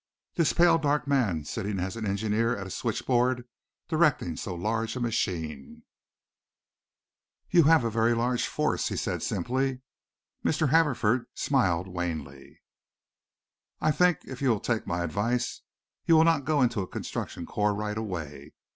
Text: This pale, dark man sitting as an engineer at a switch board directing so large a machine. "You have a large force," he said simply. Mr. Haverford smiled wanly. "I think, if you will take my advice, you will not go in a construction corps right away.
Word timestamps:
This 0.33 0.51
pale, 0.51 0.79
dark 0.79 1.05
man 1.07 1.45
sitting 1.45 1.79
as 1.79 1.95
an 1.95 2.07
engineer 2.07 2.57
at 2.57 2.65
a 2.65 2.71
switch 2.71 3.05
board 3.05 3.47
directing 3.87 4.35
so 4.35 4.55
large 4.55 4.95
a 4.95 4.99
machine. 4.99 5.83
"You 7.51 7.65
have 7.65 7.83
a 7.85 8.15
large 8.15 8.47
force," 8.47 8.87
he 8.89 8.97
said 8.97 9.21
simply. 9.21 9.81
Mr. 10.43 10.69
Haverford 10.69 11.27
smiled 11.35 11.87
wanly. 11.87 12.63
"I 13.79 13.91
think, 13.91 14.21
if 14.25 14.41
you 14.41 14.49
will 14.49 14.59
take 14.59 14.87
my 14.87 15.03
advice, 15.03 15.61
you 16.07 16.15
will 16.15 16.23
not 16.25 16.45
go 16.45 16.63
in 16.63 16.71
a 16.75 16.87
construction 16.87 17.45
corps 17.45 17.75
right 17.75 17.95
away. 17.95 18.53